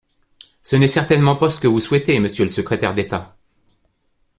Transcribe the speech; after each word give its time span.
Ce 0.63 0.75
n’est 0.75 0.87
certainement 0.87 1.35
pas 1.35 1.51
ce 1.51 1.59
que 1.59 1.67
vous 1.67 1.79
souhaitez, 1.79 2.19
monsieur 2.19 2.43
le 2.43 2.49
secrétaire 2.49 2.95
d’État. 2.95 3.37